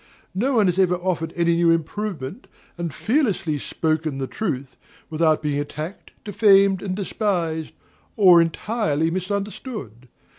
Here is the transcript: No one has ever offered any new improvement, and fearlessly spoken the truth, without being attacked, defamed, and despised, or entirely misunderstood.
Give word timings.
No 0.33 0.55
one 0.55 0.65
has 0.65 0.79
ever 0.79 0.95
offered 0.95 1.31
any 1.35 1.53
new 1.55 1.69
improvement, 1.69 2.47
and 2.75 2.91
fearlessly 2.91 3.59
spoken 3.59 4.17
the 4.17 4.25
truth, 4.25 4.75
without 5.11 5.43
being 5.43 5.59
attacked, 5.59 6.09
defamed, 6.23 6.81
and 6.81 6.95
despised, 6.95 7.73
or 8.15 8.41
entirely 8.41 9.11
misunderstood. 9.11 10.07